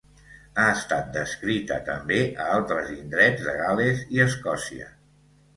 Ha 0.61 0.63
estat 0.77 1.11
descrita 1.17 1.77
també 1.89 2.19
a 2.45 2.49
altres 2.55 2.91
indrets 2.97 3.47
de 3.49 3.55
Gal·les 3.63 4.03
i 4.19 4.25
Escòcia. 4.29 4.91